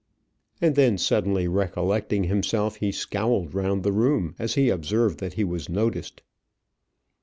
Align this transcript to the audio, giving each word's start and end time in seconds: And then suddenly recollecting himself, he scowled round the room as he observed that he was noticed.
And 0.59 0.73
then 0.73 0.97
suddenly 0.97 1.47
recollecting 1.47 2.23
himself, 2.23 2.77
he 2.77 2.91
scowled 2.91 3.53
round 3.53 3.83
the 3.83 3.91
room 3.91 4.33
as 4.39 4.55
he 4.55 4.69
observed 4.69 5.19
that 5.19 5.33
he 5.33 5.43
was 5.43 5.69
noticed. 5.69 6.23